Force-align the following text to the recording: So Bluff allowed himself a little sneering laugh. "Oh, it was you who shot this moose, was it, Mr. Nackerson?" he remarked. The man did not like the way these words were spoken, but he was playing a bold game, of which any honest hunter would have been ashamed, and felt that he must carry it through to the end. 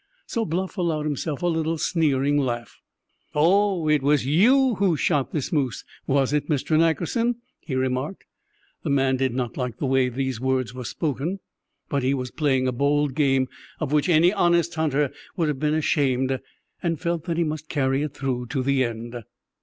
So 0.25 0.45
Bluff 0.45 0.79
allowed 0.79 1.05
himself 1.05 1.43
a 1.43 1.45
little 1.45 1.77
sneering 1.77 2.35
laugh. 2.39 2.81
"Oh, 3.35 3.87
it 3.87 4.01
was 4.01 4.25
you 4.25 4.73
who 4.79 4.97
shot 4.97 5.31
this 5.31 5.53
moose, 5.53 5.83
was 6.07 6.33
it, 6.33 6.49
Mr. 6.49 6.75
Nackerson?" 6.75 7.35
he 7.59 7.75
remarked. 7.75 8.23
The 8.81 8.89
man 8.89 9.15
did 9.17 9.35
not 9.35 9.57
like 9.57 9.77
the 9.77 9.85
way 9.85 10.09
these 10.09 10.41
words 10.41 10.73
were 10.73 10.85
spoken, 10.85 11.39
but 11.87 12.01
he 12.01 12.15
was 12.15 12.31
playing 12.31 12.67
a 12.67 12.71
bold 12.71 13.13
game, 13.13 13.47
of 13.79 13.91
which 13.91 14.09
any 14.09 14.33
honest 14.33 14.73
hunter 14.73 15.11
would 15.37 15.49
have 15.49 15.59
been 15.59 15.75
ashamed, 15.75 16.39
and 16.81 16.99
felt 16.99 17.25
that 17.25 17.37
he 17.37 17.43
must 17.43 17.69
carry 17.69 18.01
it 18.01 18.15
through 18.15 18.47
to 18.47 18.63
the 18.63 18.83
end. 18.83 19.21